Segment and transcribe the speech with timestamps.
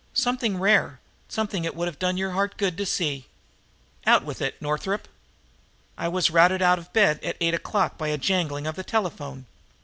[0.15, 3.27] "Something rare something it would have done your heart good to see!"
[4.07, 5.07] "Out with it, Northup."
[5.95, 7.61] "I was routed out of bed at eight
[7.99, 9.45] by a jangling of the telephone.